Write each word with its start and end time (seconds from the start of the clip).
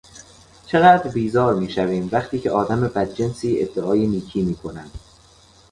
چقدر 0.67 1.09
بیزار 1.11 1.55
میشویم 1.55 2.09
وقتی 2.11 2.39
که 2.39 2.51
آدم 2.51 2.81
بدجنسی 2.81 3.59
ادعای 3.61 4.07
نیکی 4.07 4.41
میکند. 4.41 4.91